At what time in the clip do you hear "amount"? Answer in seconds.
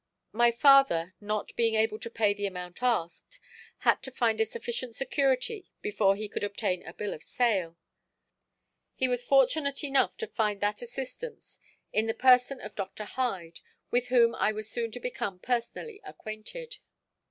2.47-2.81